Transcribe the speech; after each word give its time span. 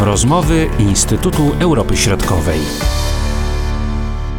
Rozmowy 0.00 0.66
Instytutu 0.78 1.42
Europy 1.60 1.96
Środkowej. 1.96 2.58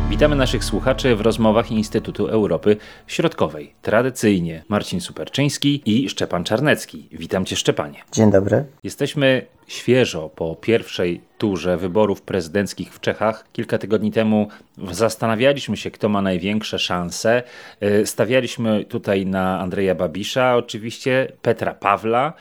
Witamy 0.10 0.36
naszych 0.36 0.64
słuchaczy 0.64 1.16
w 1.16 1.22
rozmowach 1.22 1.72
Instytutu 1.72 2.28
Europy 2.28 2.78
Środkowej. 3.08 3.74
Tradycyjnie 3.82 4.64
Marcin 4.70 5.02
Superczyński 5.02 5.82
i 5.86 6.10
Szczepan 6.10 6.44
Czarnecki. 6.44 7.08
Witam 7.12 7.46
Cię, 7.46 7.56
Szczepanie. 7.56 8.00
Dzień 8.12 8.32
dobry. 8.32 8.66
Jesteśmy 8.84 9.46
świeżo 9.68 10.30
po 10.30 10.56
pierwszej 10.56 11.22
turze 11.38 11.78
wyborów 11.78 12.22
prezydenckich 12.22 12.94
w 12.94 13.00
Czechach. 13.00 13.46
Kilka 13.54 13.78
tygodni 13.78 14.12
temu 14.12 14.48
zastanawialiśmy 14.92 15.78
się, 15.78 15.92
kto 15.92 16.10
ma 16.10 16.22
największe 16.22 16.80
szanse. 16.80 17.44
E, 17.80 18.06
stawialiśmy 18.06 18.86
tutaj 18.86 19.26
na 19.26 19.60
Andrzeja 19.60 19.96
Babisza, 19.96 20.56
oczywiście 20.56 21.32
Petra 21.42 21.74
Pawla. 21.74 22.34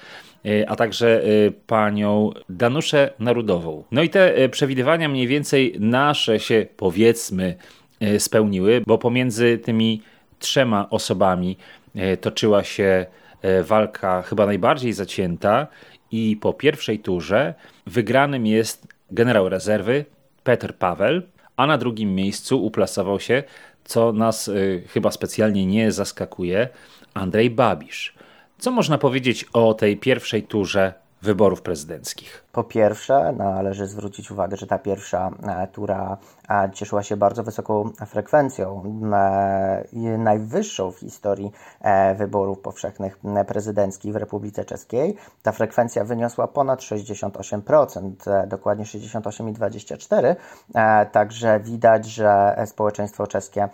E, 0.44 0.70
a 0.70 0.76
także 0.76 1.22
e, 1.22 1.50
panią 1.66 2.30
Danuszę 2.48 3.10
Narudową. 3.18 3.84
No 3.90 4.02
i 4.02 4.08
te 4.08 4.34
e, 4.36 4.48
przewidywania 4.48 5.08
mniej 5.08 5.26
więcej 5.26 5.76
nasze 5.80 6.40
się 6.40 6.66
powiedzmy 6.76 7.56
spełniły, 8.18 8.82
bo 8.86 8.98
pomiędzy 8.98 9.58
tymi 9.58 10.02
trzema 10.38 10.90
osobami 10.90 11.56
toczyła 12.20 12.64
się 12.64 13.06
walka 13.62 14.22
chyba 14.22 14.46
najbardziej 14.46 14.92
zacięta 14.92 15.66
i 16.10 16.36
po 16.40 16.52
pierwszej 16.52 16.98
turze 16.98 17.54
wygranym 17.86 18.46
jest 18.46 18.88
generał 19.10 19.48
rezerwy 19.48 20.04
Petr 20.44 20.74
Paweł, 20.74 21.22
a 21.56 21.66
na 21.66 21.78
drugim 21.78 22.14
miejscu 22.14 22.64
uplasował 22.64 23.20
się, 23.20 23.42
co 23.84 24.12
nas 24.12 24.50
chyba 24.88 25.10
specjalnie 25.10 25.66
nie 25.66 25.92
zaskakuje, 25.92 26.68
Andrzej 27.14 27.50
Babisz. 27.50 28.17
Co 28.58 28.70
można 28.70 28.98
powiedzieć 28.98 29.44
o 29.52 29.74
tej 29.74 29.96
pierwszej 29.96 30.42
turze 30.42 30.94
wyborów 31.22 31.62
prezydenckich? 31.62 32.44
Po 32.52 32.64
pierwsze, 32.64 33.32
należy 33.32 33.86
zwrócić 33.86 34.30
uwagę, 34.30 34.56
że 34.56 34.66
ta 34.66 34.78
pierwsza 34.78 35.30
e, 35.46 35.66
tura 35.66 36.16
e, 36.50 36.70
cieszyła 36.72 37.02
się 37.02 37.16
bardzo 37.16 37.44
wysoką 37.44 37.90
frekwencją, 38.06 38.82
e, 39.12 39.84
najwyższą 40.18 40.92
w 40.92 40.98
historii 40.98 41.52
wyborów 42.16 42.58
powszechnych 42.58 43.18
prezydenckich 43.46 44.12
w 44.12 44.16
Republice 44.16 44.64
Czeskiej. 44.64 45.16
Ta 45.42 45.52
frekwencja 45.52 46.04
wyniosła 46.04 46.48
ponad 46.48 46.80
68%, 46.80 48.46
dokładnie 48.46 48.84
68,24%, 48.84 50.36
także 51.12 51.60
widać, 51.60 52.06
że 52.06 52.56
społeczeństwo 52.66 53.26
czeskie 53.26 53.68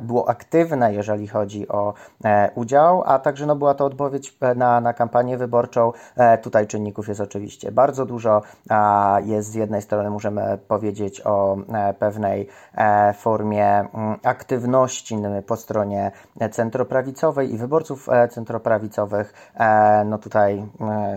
było 0.00 0.28
aktywne, 0.28 0.94
jeżeli 0.94 1.28
chodzi 1.28 1.68
o 1.68 1.94
udział, 2.54 3.02
a 3.06 3.18
także 3.18 3.46
no, 3.46 3.56
była 3.56 3.74
to 3.74 3.84
odpowiedź 3.84 4.36
na, 4.56 4.80
na 4.80 4.92
kampanię 4.92 5.38
wyborczą. 5.38 5.92
Tutaj 6.42 6.66
czynników 6.66 7.08
jest 7.08 7.20
oczywiście 7.20 7.72
bardzo 7.72 8.06
dużo. 8.06 8.42
Jest 9.24 9.50
z 9.50 9.54
jednej 9.54 9.82
strony, 9.82 10.10
możemy 10.10 10.58
powiedzieć 10.68 11.22
o 11.24 11.56
e, 11.56 11.94
pewnej 11.94 12.48
e, 12.74 13.14
formie 13.14 13.66
mm, 13.66 14.18
aktywności 14.22 15.16
po 15.46 15.56
stronie 15.56 16.10
centroprawicowej 16.50 17.54
i 17.54 17.58
wyborców 17.58 18.08
e, 18.08 18.28
centroprawicowych. 18.28 19.52
No 20.04 20.18
tutaj 20.18 20.66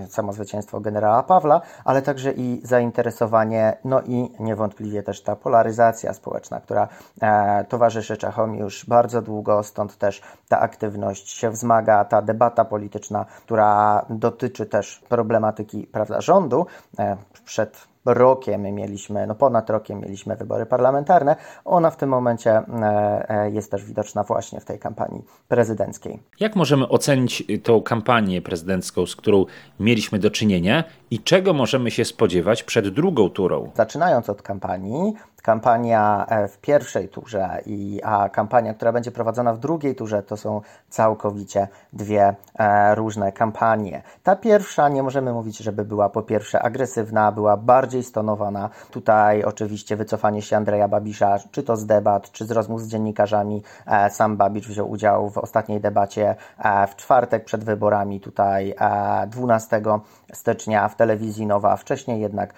samo 0.09 0.33
zwycięstwo 0.33 0.79
generała 0.79 1.23
Pawła, 1.23 1.61
ale 1.85 2.01
także 2.01 2.31
i 2.31 2.61
zainteresowanie, 2.63 3.77
no 3.85 4.01
i 4.01 4.31
niewątpliwie 4.39 5.03
też 5.03 5.23
ta 5.23 5.35
polaryzacja 5.35 6.13
społeczna, 6.13 6.61
która 6.61 6.87
towarzyszy 7.69 8.17
Czechom 8.17 8.55
już 8.55 8.85
bardzo 8.85 9.21
długo, 9.21 9.63
stąd 9.63 9.97
też 9.97 10.21
ta 10.49 10.59
aktywność 10.59 11.29
się 11.29 11.49
wzmaga, 11.49 12.05
ta 12.05 12.21
debata 12.21 12.65
polityczna, 12.65 13.25
która 13.45 14.05
dotyczy 14.09 14.65
też 14.71 15.01
problematyki 15.09 15.87
prawda, 15.91 16.21
rządu 16.21 16.65
e, 16.99 17.17
przed 17.45 17.91
rokiem 18.05 18.61
mieliśmy, 18.61 19.27
no 19.27 19.35
ponad 19.35 19.69
rokiem 19.69 19.99
mieliśmy 19.99 20.35
wybory 20.35 20.65
parlamentarne. 20.65 21.35
Ona 21.65 21.89
w 21.89 21.97
tym 21.97 22.09
momencie 22.09 22.51
e, 22.51 23.25
e, 23.29 23.51
jest 23.51 23.71
też 23.71 23.85
widoczna 23.85 24.23
właśnie 24.23 24.59
w 24.59 24.65
tej 24.65 24.79
kampanii 24.79 25.23
prezydenckiej. 25.47 26.19
Jak 26.39 26.55
możemy 26.55 26.87
ocenić 26.87 27.43
tą 27.63 27.81
kampanię 27.81 28.41
prezydencką, 28.41 29.05
z 29.05 29.15
którą 29.15 29.45
mieliśmy 29.79 30.19
do 30.19 30.31
czynienia 30.31 30.83
i 31.11 31.19
czego 31.19 31.53
możemy 31.53 31.91
się 31.91 32.05
spodziewać 32.05 32.63
przed 32.63 32.89
drugą 32.89 33.29
turą? 33.29 33.71
Zaczynając 33.75 34.29
od 34.29 34.41
kampanii, 34.41 35.13
kampania 35.41 36.25
e, 36.29 36.47
w 36.47 36.57
pierwszej 36.57 37.09
turze 37.09 37.61
i 37.65 38.01
a 38.03 38.29
kampania, 38.29 38.73
która 38.73 38.91
będzie 38.91 39.11
prowadzona 39.11 39.53
w 39.53 39.59
drugiej 39.59 39.95
turze, 39.95 40.23
to 40.23 40.37
są 40.37 40.61
całkowicie 40.89 41.67
dwie 41.93 42.35
e, 42.59 42.95
różne 42.95 43.31
kampanie. 43.31 44.03
Ta 44.23 44.35
pierwsza 44.35 44.89
nie 44.89 45.03
możemy 45.03 45.33
mówić, 45.33 45.57
żeby 45.57 45.85
była 45.85 46.09
po 46.09 46.21
pierwsze 46.21 46.61
agresywna, 46.61 47.31
była 47.31 47.57
bardziej 47.57 48.03
stonowana. 48.03 48.69
Tutaj 48.91 49.43
oczywiście 49.43 49.95
wycofanie 49.95 50.41
się 50.41 50.57
Andrzeja 50.57 50.87
Babisza, 50.87 51.37
czy 51.51 51.63
to 51.63 51.77
z 51.77 51.85
debat, 51.85 52.31
czy 52.31 52.45
z 52.45 52.51
rozmów 52.51 52.81
z 52.81 52.87
dziennikarzami. 52.87 53.63
E, 53.87 54.09
sam 54.09 54.37
Babisz 54.37 54.67
wziął 54.67 54.91
udział 54.91 55.29
w 55.29 55.37
ostatniej 55.37 55.81
debacie 55.81 56.35
w 56.87 56.95
czwartek 56.95 57.45
przed 57.45 57.63
wyborami, 57.63 58.19
tutaj 58.19 58.75
12 59.27 59.81
stycznia 60.33 60.87
w 60.87 60.95
telewizji 60.95 61.45
Nowa. 61.45 61.75
Wcześniej 61.75 62.21
jednak 62.21 62.53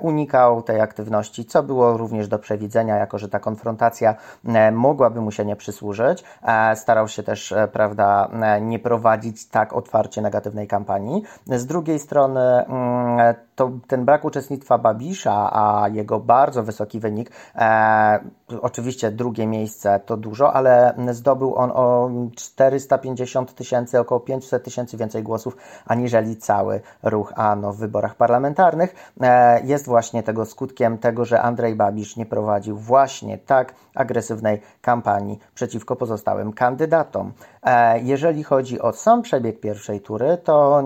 unikał 0.00 0.62
tej 0.62 0.80
aktywności, 0.80 1.44
co 1.44 1.62
było 1.62 1.96
również 1.96 2.17
również 2.18 2.28
do 2.28 2.38
przewidzenia, 2.38 2.96
jako 2.96 3.18
że 3.18 3.28
ta 3.28 3.38
konfrontacja 3.38 4.14
e, 4.44 4.72
mogłaby 4.72 5.20
mu 5.20 5.30
się 5.30 5.44
nie 5.44 5.56
przysłużyć. 5.56 6.24
E, 6.42 6.76
starał 6.76 7.08
się 7.08 7.22
też, 7.22 7.52
e, 7.52 7.68
prawda, 7.68 8.30
nie 8.60 8.78
prowadzić 8.78 9.48
tak 9.48 9.72
otwarcie 9.72 10.22
negatywnej 10.22 10.66
kampanii. 10.66 11.22
Z 11.46 11.66
drugiej 11.66 11.98
strony, 11.98 12.40
mm, 12.40 13.34
to 13.58 13.70
ten 13.86 14.04
brak 14.04 14.24
uczestnictwa 14.24 14.78
Babisza, 14.78 15.50
a 15.52 15.88
jego 15.88 16.20
bardzo 16.20 16.62
wysoki 16.62 17.00
wynik, 17.00 17.30
e, 17.56 18.20
oczywiście 18.60 19.10
drugie 19.10 19.46
miejsce 19.46 20.00
to 20.06 20.16
dużo, 20.16 20.52
ale 20.52 20.94
zdobył 21.10 21.54
on 21.54 21.70
o 21.74 22.10
450 22.36 23.54
tysięcy, 23.54 24.00
około 24.00 24.20
500 24.20 24.64
tysięcy 24.64 24.96
więcej 24.96 25.22
głosów, 25.22 25.56
aniżeli 25.86 26.36
cały 26.36 26.80
ruch 27.02 27.32
ANO 27.36 27.72
w 27.72 27.76
wyborach 27.76 28.14
parlamentarnych. 28.14 29.12
E, 29.20 29.60
jest 29.64 29.86
właśnie 29.86 30.22
tego 30.22 30.44
skutkiem 30.44 30.98
tego, 30.98 31.24
że 31.24 31.42
Andrzej 31.42 31.74
Babisz 31.74 32.16
nie 32.16 32.26
prowadził 32.26 32.76
właśnie 32.76 33.38
tak 33.38 33.74
agresywnej 33.94 34.60
kampanii 34.82 35.38
przeciwko 35.54 35.96
pozostałym 35.96 36.52
kandydatom. 36.52 37.32
E, 37.62 38.00
jeżeli 38.00 38.44
chodzi 38.44 38.80
o 38.80 38.92
sam 38.92 39.22
przebieg 39.22 39.60
pierwszej 39.60 40.00
tury, 40.00 40.38
to 40.44 40.82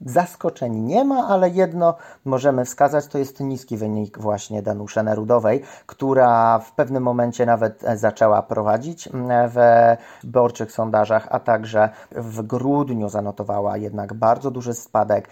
zaskoczeń 0.00 0.74
nie 0.74 1.04
ma, 1.04 1.28
ale 1.28 1.49
jedno 1.50 1.94
możemy 2.24 2.64
wskazać, 2.64 3.06
to 3.06 3.18
jest 3.18 3.40
niski 3.40 3.76
wynik 3.76 4.18
właśnie 4.18 4.62
Danuszy 4.62 5.02
Nerudowej, 5.02 5.62
która 5.86 6.58
w 6.58 6.72
pewnym 6.72 7.02
momencie 7.02 7.46
nawet 7.46 7.84
zaczęła 7.94 8.42
prowadzić 8.42 9.08
w 9.48 9.60
wyborczych 10.24 10.72
sondażach, 10.72 11.28
a 11.30 11.40
także 11.40 11.88
w 12.12 12.42
grudniu 12.42 13.08
zanotowała 13.08 13.76
jednak 13.76 14.14
bardzo 14.14 14.50
duży 14.50 14.74
spadek. 14.74 15.28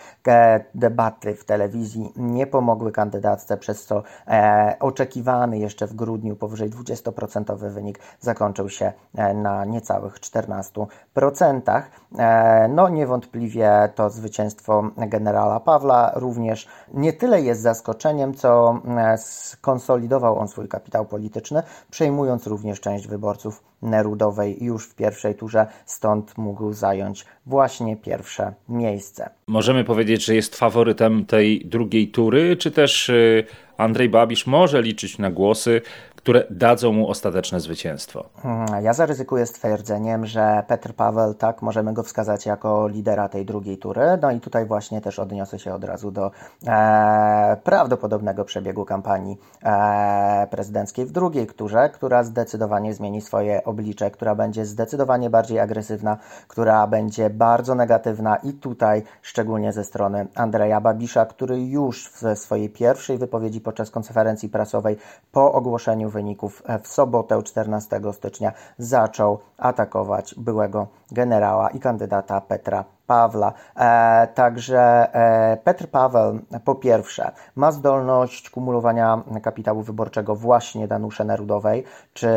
Debaty 0.74 1.34
w 1.34 1.44
telewizji 1.44 2.12
nie 2.16 2.46
pomogły 2.46 2.92
kandydatce, 2.92 3.56
przez 3.56 3.84
co 3.84 4.02
e, 4.26 4.76
oczekiwany 4.80 5.58
jeszcze 5.58 5.86
w 5.86 5.94
grudniu 5.94 6.36
powyżej 6.36 6.70
20% 6.70 7.70
wynik 7.70 7.98
zakończył 8.20 8.68
się 8.68 8.92
e, 9.14 9.34
na 9.34 9.64
niecałych 9.64 10.20
14%. 10.20 11.82
E, 12.18 12.68
no 12.68 12.88
niewątpliwie 12.88 13.88
to 13.94 14.10
zwycięstwo 14.10 14.82
generała 14.96 15.60
Pawła 15.60 16.07
również 16.14 16.68
nie 16.94 17.12
tyle 17.12 17.42
jest 17.42 17.62
zaskoczeniem, 17.62 18.34
co 18.34 18.80
e, 18.96 19.18
skonsolidował 19.18 20.38
on 20.38 20.48
swój 20.48 20.68
kapitał 20.68 21.06
polityczny, 21.06 21.62
przejmując 21.90 22.46
również 22.46 22.80
część 22.80 23.06
wyborców 23.06 23.62
Nerudowej 23.82 24.64
już 24.64 24.88
w 24.88 24.94
pierwszej 24.94 25.34
turze, 25.34 25.66
stąd 25.86 26.38
mógł 26.38 26.72
zająć 26.72 27.24
właśnie 27.46 27.96
pierwsze 27.96 28.54
miejsce. 28.68 29.30
Możemy 29.46 29.84
powiedzieć, 29.84 30.24
że 30.24 30.34
jest 30.34 30.56
faworytem 30.56 31.26
tej 31.26 31.60
drugiej 31.66 32.08
tury, 32.08 32.56
czy 32.56 32.70
też 32.70 33.08
y, 33.08 33.44
Andrzej 33.78 34.08
Babisz 34.08 34.46
może 34.46 34.82
liczyć 34.82 35.18
na 35.18 35.30
głosy 35.30 35.80
które 36.18 36.44
dadzą 36.50 36.92
mu 36.92 37.08
ostateczne 37.08 37.60
zwycięstwo. 37.60 38.24
Hmm, 38.42 38.84
ja 38.84 38.92
zaryzykuję 38.92 39.46
stwierdzeniem, 39.46 40.26
że 40.26 40.62
Petr 40.66 40.94
Paweł, 40.94 41.34
tak, 41.34 41.62
możemy 41.62 41.92
go 41.92 42.02
wskazać 42.02 42.46
jako 42.46 42.88
lidera 42.88 43.28
tej 43.28 43.44
drugiej 43.44 43.78
tury. 43.78 44.00
No 44.22 44.30
i 44.30 44.40
tutaj 44.40 44.66
właśnie 44.66 45.00
też 45.00 45.18
odniosę 45.18 45.58
się 45.58 45.74
od 45.74 45.84
razu 45.84 46.10
do 46.10 46.30
e, 46.66 47.56
prawdopodobnego 47.64 48.44
przebiegu 48.44 48.84
kampanii 48.84 49.38
e, 49.62 50.46
prezydenckiej 50.50 51.06
w 51.06 51.12
drugiej 51.12 51.46
turze, 51.46 51.90
która 51.94 52.22
zdecydowanie 52.22 52.94
zmieni 52.94 53.20
swoje 53.20 53.64
oblicze, 53.64 54.10
która 54.10 54.34
będzie 54.34 54.64
zdecydowanie 54.64 55.30
bardziej 55.30 55.60
agresywna, 55.60 56.16
która 56.48 56.86
będzie 56.86 57.30
bardzo 57.30 57.74
negatywna 57.74 58.36
i 58.36 58.52
tutaj 58.52 59.02
szczególnie 59.22 59.72
ze 59.72 59.84
strony 59.84 60.26
Andrzeja 60.34 60.80
Babisza, 60.80 61.26
który 61.26 61.60
już 61.62 62.10
w 62.10 62.38
swojej 62.38 62.68
pierwszej 62.68 63.18
wypowiedzi 63.18 63.60
podczas 63.68 63.90
konferencji 63.90 64.48
prasowej 64.48 64.96
po 65.32 65.52
ogłoszeniu 65.52 66.10
wyników 66.10 66.62
w 66.82 66.88
sobotę 66.88 67.42
14 67.42 68.00
stycznia 68.12 68.52
zaczął 68.78 69.38
atakować 69.58 70.34
byłego 70.34 70.86
generała 71.12 71.70
i 71.70 71.80
kandydata 71.80 72.40
Petra 72.40 72.84
Pawła. 73.06 73.52
E, 73.76 74.28
także 74.34 74.80
e, 75.14 75.56
Petr 75.56 75.88
Paweł 75.88 76.38
po 76.64 76.74
pierwsze 76.74 77.32
ma 77.56 77.72
zdolność 77.72 78.50
kumulowania 78.50 79.22
kapitału 79.42 79.82
wyborczego 79.82 80.36
właśnie 80.36 80.88
Danusze 80.88 81.24
Nerudowej 81.24 81.84
czy 82.12 82.28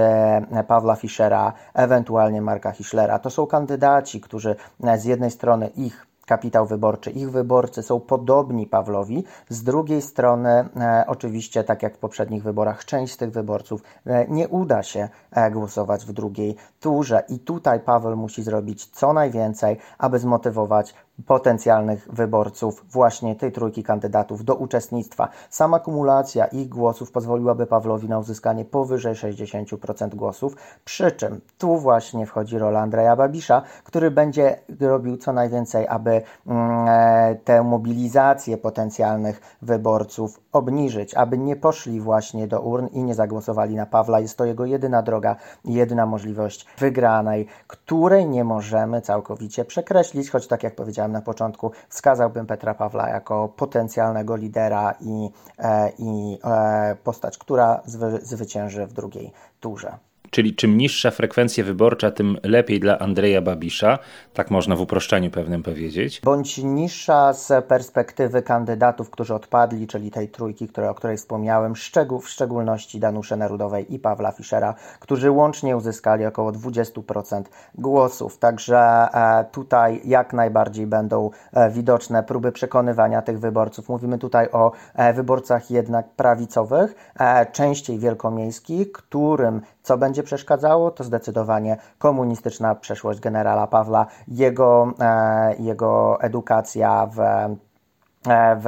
Pawła 0.68 0.96
Fischera, 0.96 1.54
ewentualnie 1.74 2.42
Marka 2.42 2.72
Hischlera. 2.72 3.20
To 3.20 3.30
są 3.30 3.48
kandydaci, 3.48 4.22
którzy 4.22 4.56
z 4.98 5.06
jednej 5.06 5.32
strony 5.32 5.68
ich 5.68 6.11
kapitał 6.26 6.66
wyborczy. 6.66 7.12
Ich 7.12 7.32
wyborcy 7.32 7.84
są 7.84 8.00
podobni 8.00 8.68
Pawlowi. 8.68 9.24
Z 9.50 9.64
drugiej 9.64 10.02
strony, 10.02 10.50
e, 10.50 11.04
oczywiście, 11.08 11.64
tak 11.64 11.84
jak 11.84 11.96
w 11.96 12.00
poprzednich 12.00 12.44
wyborach, 12.44 12.86
część 12.86 13.14
z 13.14 13.18
tych 13.18 13.32
wyborców 13.32 13.84
e, 14.06 14.28
nie 14.28 14.48
uda 14.48 14.84
się 14.84 15.10
e, 15.32 15.52
głosować 15.52 16.06
w 16.06 16.14
drugiej 16.14 16.56
turze. 16.80 17.24
I 17.30 17.40
tutaj 17.40 17.80
Paweł 17.80 18.18
musi 18.18 18.44
zrobić 18.44 18.86
co 18.86 19.14
najwięcej, 19.14 19.78
aby 19.98 20.20
zmotywować 20.20 20.94
potencjalnych 21.28 22.08
wyborców 22.14 22.86
właśnie 22.92 23.36
tej 23.36 23.52
trójki 23.52 23.84
kandydatów 23.84 24.46
do 24.46 24.56
uczestnictwa. 24.56 25.30
Sama 25.50 25.80
kumulacja 25.80 26.46
ich 26.46 26.70
głosów 26.70 27.12
pozwoliłaby 27.12 27.68
Pawlowi 27.68 28.10
na 28.10 28.20
uzyskanie 28.20 28.66
powyżej 28.66 29.16
60% 29.16 30.16
głosów, 30.16 30.56
przy 30.86 31.12
czym 31.12 31.42
tu 31.58 31.78
właśnie 31.78 32.26
wchodzi 32.26 32.58
rola 32.58 32.80
Andrzeja 32.80 33.16
Babisza, 33.16 33.62
który 33.84 34.12
będzie 34.12 34.60
robił 34.80 35.18
co 35.18 35.34
najwięcej, 35.34 35.88
aby 35.88 36.22
mm, 36.48 36.86
e, 36.88 37.36
tę 37.44 37.64
mobilizację 37.64 38.58
potencjalnych 38.58 39.42
wyborców 39.62 40.40
obniżyć, 40.52 41.14
aby 41.14 41.38
nie 41.38 41.56
poszli 41.56 42.00
właśnie 42.00 42.48
do 42.48 42.62
urn 42.62 42.88
i 42.88 43.04
nie 43.04 43.16
zagłosowali 43.16 43.76
na 43.76 43.86
Pawła. 43.86 44.20
Jest 44.20 44.38
to 44.38 44.46
jego 44.46 44.66
jedyna 44.66 45.02
droga, 45.02 45.36
jedyna 45.66 46.06
możliwość 46.06 46.66
wygranej, 46.78 47.48
której 47.68 48.28
nie 48.28 48.44
możemy 48.44 49.02
całkowicie 49.02 49.66
przekreślić, 49.66 50.30
choć 50.30 50.48
tak 50.48 50.64
jak 50.64 50.76
powiedziałem, 50.76 51.11
na 51.12 51.22
początku, 51.22 51.72
wskazałbym 51.90 52.48
Petra 52.48 52.74
Pawła 52.74 53.10
jako 53.10 53.50
potencjalnego 53.50 54.36
lidera 54.36 54.94
i, 55.00 55.30
e, 55.60 55.90
i 55.98 56.40
e, 56.44 56.96
postać, 57.04 57.38
która 57.38 57.82
zwy, 57.86 58.20
zwycięży 58.24 58.86
w 58.88 58.94
drugiej 58.94 59.32
turze. 59.60 59.98
Czyli 60.32 60.56
czym 60.56 60.78
niższa 60.78 61.12
frekwencja 61.12 61.64
wyborcza, 61.64 62.12
tym 62.12 62.38
lepiej 62.44 62.80
dla 62.80 63.00
Andrzeja 63.00 63.42
Babisza, 63.42 64.00
tak 64.34 64.52
można 64.52 64.76
w 64.76 64.82
uproszczeniu 64.82 65.32
pewnym 65.32 65.64
powiedzieć. 65.64 66.22
Bądź 66.24 66.58
niższa 66.58 67.34
z 67.34 67.66
perspektywy 67.66 68.42
kandydatów, 68.42 69.10
którzy 69.10 69.36
odpadli, 69.36 69.88
czyli 69.88 70.12
tej 70.12 70.30
trójki, 70.30 70.68
które, 70.68 70.90
o 70.90 70.94
której 70.94 71.18
wspomniałem, 71.18 71.76
szczegół, 71.76 72.20
w 72.20 72.30
szczególności 72.30 73.00
Danusze 73.00 73.38
Nerudowej 73.38 73.94
i 73.94 74.00
Pawła 74.00 74.32
Fischera, 74.32 74.74
którzy 75.00 75.32
łącznie 75.32 75.78
uzyskali 75.78 76.26
około 76.26 76.52
20% 76.52 77.44
głosów. 77.76 78.38
Także 78.38 78.78
e, 78.78 79.46
tutaj 79.52 80.02
jak 80.06 80.34
najbardziej 80.34 80.88
będą 80.88 81.30
e, 81.54 81.72
widoczne 81.72 82.24
próby 82.24 82.52
przekonywania 82.52 83.22
tych 83.22 83.40
wyborców. 83.40 83.90
Mówimy 83.90 84.18
tutaj 84.18 84.50
o 84.52 84.72
e, 84.96 85.14
wyborcach 85.14 85.72
jednak 85.72 86.10
prawicowych, 86.10 86.96
częściej 87.52 88.00
wielkomiejskich, 88.00 88.92
którym 88.92 89.62
co 89.84 89.98
będzie 89.98 90.21
przeszkadzało, 90.24 90.92
to 90.92 91.04
zdecydowanie 91.04 91.78
komunistyczna 91.98 92.76
przeszłość 92.76 93.20
generała 93.20 93.68
Pawła, 93.68 94.06
jego, 94.28 94.94
e, 95.00 95.56
jego 95.60 96.22
edukacja 96.22 97.10
w 97.16 97.20
w, 98.26 98.66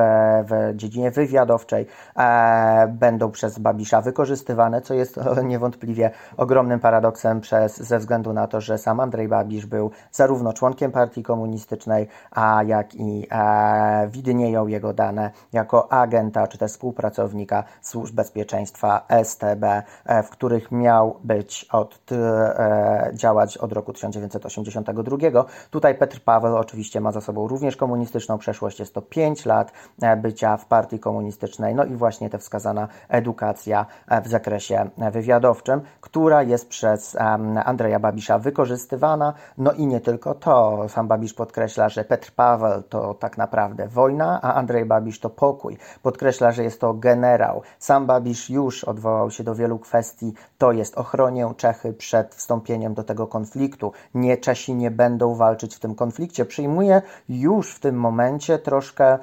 w 0.48 0.76
dziedzinie 0.76 1.12
wywiadowczej 1.12 1.88
e, 2.18 2.88
będą 2.88 3.32
przez 3.32 3.60
Babisza 3.60 4.02
wykorzystywane, 4.02 4.82
co 4.82 4.94
jest 4.94 5.20
niewątpliwie 5.44 6.12
ogromnym 6.38 6.80
paradoksem 6.80 7.42
przez, 7.42 7.78
ze 7.78 8.00
względu 8.00 8.34
na 8.34 8.48
to, 8.48 8.62
że 8.62 8.78
sam 8.78 9.00
Andrzej 9.00 9.28
Babisz 9.28 9.66
był 9.66 9.92
zarówno 10.12 10.54
członkiem 10.54 10.92
partii 10.92 11.24
komunistycznej, 11.24 12.08
a 12.32 12.64
jak 12.64 12.96
i 12.96 13.28
e, 13.32 14.08
widnieją 14.12 14.68
jego 14.68 14.94
dane 14.94 15.32
jako 15.54 15.92
agenta 15.92 16.48
czy 16.48 16.58
też 16.58 16.72
współpracownika 16.72 17.64
służb 17.82 18.16
bezpieczeństwa 18.16 19.06
STB, 19.24 19.64
e, 19.64 20.24
w 20.24 20.30
których 20.30 20.72
miał 20.72 21.20
być 21.24 21.66
od, 21.72 22.12
e, 22.12 23.12
działać 23.14 23.58
od 23.58 23.72
roku 23.72 23.94
1982. 23.94 25.46
Tutaj 25.70 25.96
Petr 25.96 26.20
Paweł 26.24 26.58
oczywiście 26.58 27.02
ma 27.02 27.12
za 27.12 27.22
sobą 27.22 27.48
również 27.48 27.78
komunistyczną 27.78 28.38
przeszłość, 28.38 28.80
jest 28.80 28.94
to 28.94 29.02
5 29.02 29.43
lat 29.46 29.72
e, 30.02 30.18
bycia 30.18 30.58
w 30.58 30.66
partii 30.66 31.00
komunistycznej, 31.00 31.76
no 31.76 31.86
i 31.86 31.96
właśnie 31.96 32.30
ta 32.30 32.38
wskazana 32.38 32.88
edukacja 33.10 33.86
e, 34.08 34.22
w 34.22 34.28
zakresie 34.28 34.90
wywiadowczym, 35.12 35.82
która 36.02 36.44
jest 36.44 36.70
przez 36.70 37.18
Andrzeja 37.66 38.00
Babisza 38.00 38.40
wykorzystywana, 38.40 39.34
no 39.58 39.72
i 39.72 39.88
nie 39.88 40.02
tylko 40.02 40.36
to. 40.36 40.90
Sam 40.90 41.08
Babisz 41.08 41.34
podkreśla, 41.34 41.90
że 41.90 42.06
Petr 42.06 42.32
Paweł 42.32 42.84
to 42.84 43.14
tak 43.14 43.38
naprawdę 43.38 43.88
wojna, 43.88 44.40
a 44.42 44.54
Andrzej 44.54 44.86
Babisz 44.86 45.20
to 45.20 45.30
pokój. 45.30 45.78
Podkreśla, 46.02 46.52
że 46.52 46.64
jest 46.64 46.82
to 46.82 46.94
generał. 46.94 47.62
Sam 47.80 48.06
Babisz 48.06 48.50
już 48.50 48.84
odwołał 48.84 49.32
się 49.32 49.44
do 49.44 49.56
wielu 49.56 49.80
kwestii, 49.80 50.34
to 50.58 50.72
jest 50.72 50.98
ochronię 50.98 51.54
Czechy 51.58 51.94
przed 51.94 52.36
wstąpieniem 52.36 52.94
do 52.94 53.04
tego 53.04 53.28
konfliktu. 53.28 53.92
Nie, 54.14 54.38
Czesi 54.38 54.76
nie 54.76 54.92
będą 54.92 55.36
walczyć 55.36 55.76
w 55.76 55.80
tym 55.80 55.96
konflikcie. 55.96 56.46
Przyjmuje 56.46 57.02
już 57.30 57.76
w 57.76 57.80
tym 57.80 57.96
momencie 57.96 58.60
troszkę 58.60 59.04
E, 59.04 59.20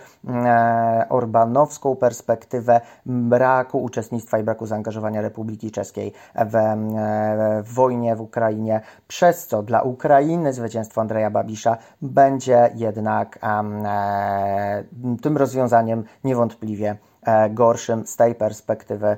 orbanowską 1.08 1.96
perspektywę 1.96 2.80
braku 3.06 3.82
uczestnictwa 3.82 4.38
i 4.38 4.42
braku 4.42 4.66
zaangażowania 4.66 5.20
Republiki 5.20 5.70
Czeskiej 5.70 6.12
w, 6.34 6.54
e, 6.54 7.62
w 7.62 7.74
wojnie 7.74 8.16
w 8.16 8.20
Ukrainie, 8.20 8.80
przez 9.08 9.46
co 9.46 9.62
dla 9.62 9.82
Ukrainy 9.82 10.52
zwycięstwo 10.52 11.00
Andrzeja 11.00 11.30
Babisza 11.30 11.76
będzie 12.02 12.70
jednak 12.74 13.38
e, 13.42 14.84
tym 15.22 15.36
rozwiązaniem 15.36 16.04
niewątpliwie 16.24 16.96
gorszym 17.50 18.06
z 18.06 18.16
tej 18.16 18.34
perspektywy 18.34 19.16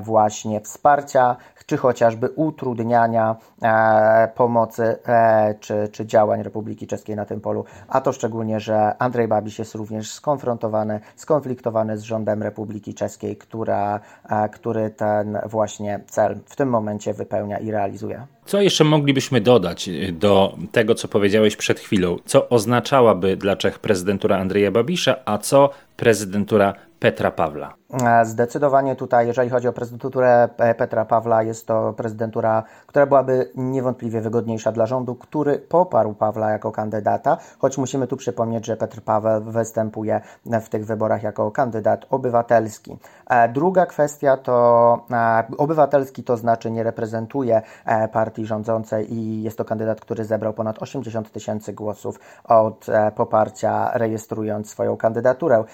właśnie 0.00 0.60
wsparcia 0.60 1.36
czy 1.70 1.76
chociażby 1.76 2.28
utrudniania 2.28 3.36
e, 3.62 4.28
pomocy 4.34 4.96
e, 5.06 5.54
czy, 5.60 5.88
czy 5.92 6.06
działań 6.06 6.42
Republiki 6.42 6.86
Czeskiej 6.86 7.16
na 7.16 7.24
tym 7.24 7.40
polu, 7.40 7.64
a 7.88 8.00
to 8.00 8.12
szczególnie, 8.12 8.60
że 8.60 9.02
Andrzej 9.02 9.28
Babisz 9.28 9.58
jest 9.58 9.74
również 9.74 10.12
skonfrontowany, 10.12 11.00
skonfliktowany 11.16 11.98
z 11.98 12.02
rządem 12.02 12.42
Republiki 12.42 12.94
Czeskiej, 12.94 13.36
która, 13.36 14.00
e, 14.30 14.48
który 14.48 14.90
ten 14.90 15.38
właśnie 15.46 16.00
cel 16.06 16.38
w 16.46 16.56
tym 16.56 16.68
momencie 16.68 17.14
wypełnia 17.14 17.58
i 17.58 17.70
realizuje. 17.70 18.26
Co 18.46 18.60
jeszcze 18.60 18.84
moglibyśmy 18.84 19.40
dodać 19.40 19.90
do 20.12 20.56
tego, 20.72 20.94
co 20.94 21.08
powiedziałeś 21.08 21.56
przed 21.56 21.80
chwilą? 21.80 22.16
Co 22.24 22.48
oznaczałaby 22.48 23.36
dla 23.36 23.56
Czech 23.56 23.78
prezydentura 23.78 24.38
Andrzeja 24.38 24.70
Babisza, 24.70 25.16
a 25.24 25.38
co 25.38 25.70
prezydentura 25.96 26.74
Petra 27.00 27.30
Pawła? 27.30 27.79
E, 27.92 28.24
zdecydowanie 28.24 28.96
tutaj, 28.96 29.26
jeżeli 29.26 29.50
chodzi 29.50 29.68
o 29.68 29.72
prezydenturę 29.72 30.48
Petra 30.78 31.04
Pawła, 31.04 31.42
jest 31.42 31.66
to 31.66 31.92
prezydentura, 31.92 32.62
która 32.86 33.06
byłaby 33.06 33.50
niewątpliwie 33.54 34.20
wygodniejsza 34.20 34.72
dla 34.72 34.86
rządu, 34.86 35.14
który 35.14 35.58
poparł 35.58 36.14
Pawła 36.14 36.50
jako 36.50 36.72
kandydata, 36.72 37.36
choć 37.58 37.78
musimy 37.78 38.06
tu 38.06 38.16
przypomnieć, 38.16 38.66
że 38.66 38.76
Petr 38.76 39.02
Paweł 39.02 39.42
występuje 39.42 40.20
w 40.46 40.68
tych 40.68 40.86
wyborach 40.86 41.22
jako 41.22 41.50
kandydat 41.50 42.06
obywatelski. 42.10 42.96
E, 43.30 43.48
druga 43.48 43.86
kwestia 43.86 44.36
to 44.36 45.06
e, 45.10 45.44
obywatelski, 45.58 46.24
to 46.24 46.36
znaczy 46.36 46.70
nie 46.70 46.82
reprezentuje 46.82 47.62
partii 48.12 48.46
rządzącej 48.46 49.14
i 49.14 49.42
jest 49.42 49.58
to 49.58 49.64
kandydat, 49.64 50.00
który 50.00 50.24
zebrał 50.24 50.52
ponad 50.52 50.82
80 50.82 51.32
tysięcy 51.32 51.72
głosów 51.72 52.20
od 52.44 52.86
poparcia, 53.14 53.90
rejestrując 53.94 54.70
swoją 54.70 54.96
kandydaturę. 54.96 55.64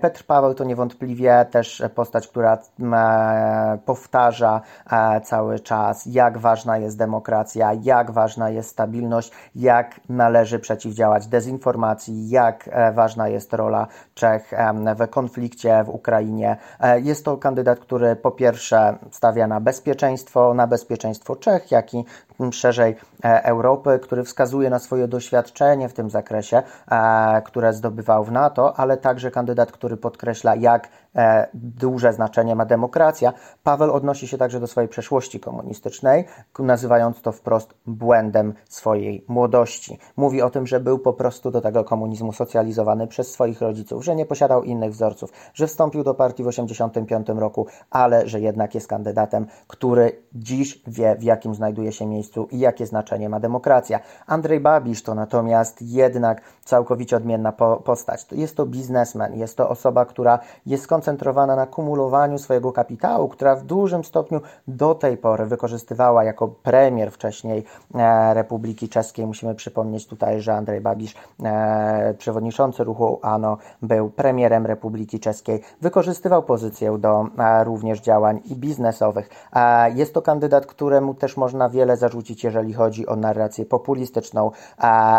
Petr 0.00 0.24
Paweł 0.24 0.54
to 0.54 0.64
niewątpliwie 0.64 1.46
też 1.50 1.63
też 1.64 1.82
postać, 1.94 2.28
która 2.28 2.58
e, 2.82 3.78
powtarza 3.84 4.60
e, 4.90 5.20
cały 5.20 5.60
czas, 5.60 6.06
jak 6.06 6.38
ważna 6.38 6.78
jest 6.78 6.98
demokracja, 6.98 7.72
jak 7.82 8.10
ważna 8.10 8.50
jest 8.50 8.70
stabilność, 8.70 9.30
jak 9.54 10.00
należy 10.08 10.58
przeciwdziałać 10.58 11.26
dezinformacji, 11.26 12.30
jak 12.30 12.68
e, 12.72 12.92
ważna 12.92 13.28
jest 13.28 13.52
rola 13.52 13.86
Czech 14.14 14.52
w 14.96 15.08
konflikcie 15.10 15.84
w 15.84 15.88
Ukrainie. 15.88 16.56
Jest 17.02 17.24
to 17.24 17.36
kandydat, 17.36 17.78
który 17.78 18.16
po 18.16 18.30
pierwsze 18.30 18.98
stawia 19.10 19.46
na 19.46 19.60
bezpieczeństwo, 19.60 20.54
na 20.54 20.66
bezpieczeństwo 20.66 21.36
Czech, 21.36 21.70
jak 21.70 21.94
i 21.94 22.04
szerzej 22.52 22.96
Europy, 23.22 23.98
który 24.02 24.24
wskazuje 24.24 24.70
na 24.70 24.78
swoje 24.78 25.08
doświadczenie 25.08 25.88
w 25.88 25.92
tym 25.92 26.10
zakresie, 26.10 26.62
które 27.44 27.72
zdobywał 27.72 28.24
w 28.24 28.32
NATO, 28.32 28.78
ale 28.78 28.96
także 28.96 29.30
kandydat, 29.30 29.72
który 29.72 29.96
podkreśla, 29.96 30.54
jak 30.54 30.88
duże 31.54 32.12
znaczenie 32.12 32.56
ma 32.56 32.64
demokracja. 32.64 33.32
Paweł 33.62 33.92
odnosi 33.92 34.28
się 34.28 34.38
także 34.38 34.60
do 34.60 34.66
swojej 34.66 34.88
przeszłości 34.88 35.40
komunistycznej, 35.40 36.24
nazywając 36.58 37.22
to 37.22 37.32
wprost 37.32 37.74
błędem 37.86 38.54
swojej 38.68 39.24
młodości. 39.28 39.98
Mówi 40.16 40.42
o 40.42 40.50
tym, 40.50 40.66
że 40.66 40.80
był 40.80 40.98
po 40.98 41.12
prostu 41.12 41.50
do 41.50 41.60
tego 41.60 41.84
komunizmu 41.84 42.32
socjalizowany 42.32 43.06
przez 43.06 43.32
swoich 43.32 43.60
rodziców, 43.60 44.04
że 44.04 44.16
nie 44.16 44.26
posiadał 44.26 44.62
innych 44.62 44.92
wzorców, 44.92 45.32
że 45.54 45.66
wstąpił 45.66 46.04
do 46.04 46.14
partii 46.14 46.42
w 46.42 46.46
1985 46.46 47.40
roku, 47.40 47.66
ale 47.90 48.28
że 48.28 48.40
jednak 48.40 48.74
jest 48.74 48.88
kandydatem, 48.88 49.46
który 49.66 50.22
dziś 50.32 50.82
wie, 50.86 51.16
w 51.18 51.22
jakim 51.22 51.54
znajduje 51.54 51.92
się 51.92 52.06
miejscu 52.06 52.48
i 52.50 52.58
jakie 52.58 52.86
znaczenie 52.86 53.28
ma 53.28 53.40
demokracja. 53.40 54.00
Andrzej 54.26 54.60
Babisz 54.60 55.02
to 55.02 55.14
natomiast 55.14 55.82
jednak 55.82 56.42
całkowicie 56.64 57.16
odmienna 57.16 57.52
po 57.52 57.76
postać. 57.76 58.26
Jest 58.32 58.56
to 58.56 58.66
biznesmen, 58.66 59.34
jest 59.34 59.56
to 59.56 59.68
osoba, 59.68 60.04
która 60.04 60.38
jest 60.66 60.84
skoncentrowana 60.84 61.43
na 61.46 61.66
kumulowaniu 61.66 62.38
swojego 62.38 62.72
kapitału, 62.72 63.28
która 63.28 63.56
w 63.56 63.62
dużym 63.64 64.04
stopniu 64.04 64.40
do 64.68 64.94
tej 64.94 65.16
pory 65.16 65.46
wykorzystywała 65.46 66.24
jako 66.24 66.48
premier 66.48 67.10
wcześniej 67.12 67.64
e, 67.94 68.34
Republiki 68.34 68.88
Czeskiej. 68.88 69.26
Musimy 69.26 69.54
przypomnieć 69.54 70.06
tutaj, 70.06 70.40
że 70.40 70.54
Andrzej 70.54 70.80
Babisz, 70.80 71.14
e, 71.44 72.14
przewodniczący 72.18 72.84
ruchu 72.84 73.18
ANO, 73.22 73.58
był 73.82 74.10
premierem 74.10 74.66
Republiki 74.66 75.20
Czeskiej. 75.20 75.60
Wykorzystywał 75.80 76.42
pozycję 76.42 76.98
do 76.98 77.26
e, 77.38 77.64
również 77.64 78.00
działań 78.00 78.40
i 78.44 78.56
biznesowych. 78.56 79.28
Jest 79.94 80.14
to 80.14 80.22
kandydat, 80.22 80.66
któremu 80.66 81.14
też 81.14 81.36
można 81.36 81.68
wiele 81.68 81.96
zarzucić, 81.96 82.44
jeżeli 82.44 82.72
chodzi 82.72 83.06
o 83.06 83.16
narrację 83.16 83.66
populistyczną, 83.66 84.50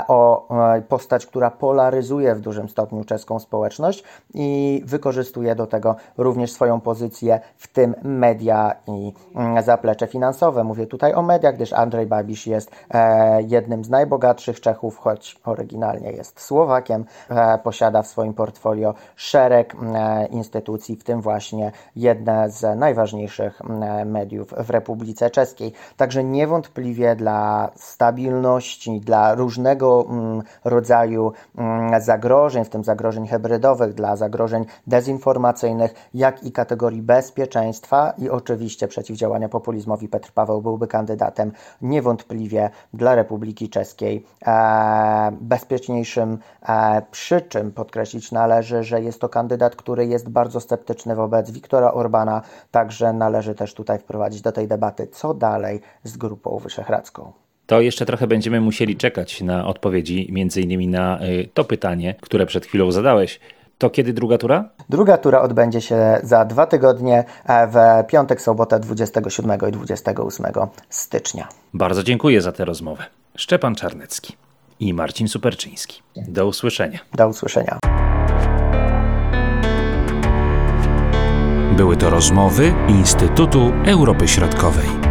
o 0.07 0.47
postać, 0.89 1.25
która 1.25 1.51
polaryzuje 1.51 2.35
w 2.35 2.41
dużym 2.41 2.69
stopniu 2.69 3.03
czeską 3.03 3.39
społeczność 3.39 4.03
i 4.33 4.81
wykorzystuje 4.85 5.55
do 5.55 5.67
tego 5.67 5.95
również 6.17 6.51
swoją 6.51 6.81
pozycję, 6.81 7.39
w 7.57 7.67
tym 7.67 7.95
media 8.03 8.75
i 8.87 9.13
mm, 9.35 9.63
zaplecze 9.63 10.07
finansowe. 10.07 10.63
Mówię 10.63 10.87
tutaj 10.87 11.13
o 11.13 11.21
mediach, 11.21 11.55
gdyż 11.55 11.73
Andrzej 11.73 12.05
Babisz 12.05 12.47
jest 12.47 12.71
e, 12.91 13.41
jednym 13.41 13.83
z 13.83 13.89
najbogatszych 13.89 14.61
Czechów, 14.61 14.97
choć 14.97 15.39
oryginalnie 15.45 16.11
jest 16.11 16.41
Słowakiem. 16.41 17.05
E, 17.29 17.57
posiada 17.57 18.01
w 18.01 18.07
swoim 18.07 18.33
portfolio 18.33 18.93
szereg 19.15 19.75
e, 19.75 20.25
instytucji, 20.25 20.95
w 20.95 21.03
tym 21.03 21.21
właśnie 21.21 21.71
jedne 21.95 22.49
z 22.49 22.79
najważniejszych 22.79 23.61
e, 23.61 24.05
mediów 24.05 24.53
w 24.57 24.69
Republice 24.69 25.29
Czeskiej. 25.29 25.73
Także 25.97 26.23
niewątpliwie 26.23 27.15
dla 27.15 27.69
stabilności, 27.75 28.99
dla 28.99 29.35
różnego 29.35 30.05
mm, 30.09 30.41
rodzaju 30.63 31.31
mm, 31.57 32.01
zagrożeń, 32.01 32.65
w 32.65 32.69
tym 32.69 32.83
zagrożeń 32.83 33.27
hybrydowych, 33.27 33.93
dla 33.93 34.15
zagrożeń 34.15 34.65
dezinformacyjnych, 34.87 35.93
jak 36.13 36.43
i 36.43 36.51
kategorii 36.51 37.01
bezpieczeństwa 37.01 38.13
i 38.17 38.29
oczywiście 38.29 38.87
przeciwdziałania 38.87 39.49
populizmowi 39.49 40.07
Petr 40.07 40.31
Paweł 40.31 40.61
byłby 40.61 40.87
kandydatem 40.87 41.51
niewątpliwie 41.81 42.69
dla 42.93 43.15
Republiki 43.15 43.69
Czeskiej 43.69 44.25
e, 44.47 45.31
bezpieczniejszym, 45.41 46.37
e, 46.67 47.01
przy 47.11 47.41
czym 47.41 47.71
podkreślić 47.71 48.31
należy, 48.31 48.83
że 48.83 49.01
jest 49.01 49.21
to 49.21 49.29
kandydat, 49.29 49.75
który 49.75 50.05
jest 50.05 50.29
bardzo 50.29 50.59
sceptyczny 50.59 51.15
wobec 51.15 51.51
Wiktora 51.51 51.91
Orbana, 51.93 52.41
także 52.71 53.13
należy 53.13 53.55
też 53.55 53.73
tutaj 53.73 53.99
wprowadzić 53.99 54.41
do 54.41 54.51
tej 54.51 54.67
debaty, 54.67 55.07
co 55.07 55.33
dalej 55.33 55.81
z 56.03 56.17
Grupą 56.17 56.59
Wyszehradzką. 56.59 57.31
To 57.65 57.81
jeszcze 57.81 58.05
trochę 58.05 58.27
będziemy 58.27 58.61
musieli 58.61 58.95
czekać 58.95 59.41
na 59.41 59.67
odpowiedzi, 59.67 60.27
między 60.31 60.61
innymi 60.61 60.87
na 60.87 61.23
y, 61.23 61.49
to 61.53 61.63
pytanie, 61.63 62.15
które 62.21 62.45
przed 62.45 62.65
chwilą 62.65 62.91
zadałeś. 62.91 63.39
To 63.77 63.89
kiedy 63.89 64.13
druga 64.13 64.37
tura? 64.37 64.69
Druga 64.89 65.17
tura 65.17 65.41
odbędzie 65.41 65.81
się 65.81 66.19
za 66.23 66.45
dwa 66.45 66.67
tygodnie, 66.67 67.23
e, 67.45 67.67
w 67.67 68.07
piątek, 68.07 68.41
sobotę 68.41 68.79
27 68.79 69.69
i 69.69 69.71
28 69.71 70.67
stycznia. 70.89 71.47
Bardzo 71.73 72.03
dziękuję 72.03 72.41
za 72.41 72.51
tę 72.51 72.65
rozmowę. 72.65 73.03
Szczepan 73.37 73.75
Czarnecki 73.75 74.35
i 74.79 74.93
Marcin 74.93 75.27
Superczyński. 75.27 76.01
Do 76.15 76.47
usłyszenia. 76.47 76.99
Do 77.13 77.27
usłyszenia. 77.27 77.79
Były 81.77 81.97
to 81.97 82.09
rozmowy 82.09 82.73
Instytutu 82.87 83.71
Europy 83.85 84.27
Środkowej. 84.27 85.04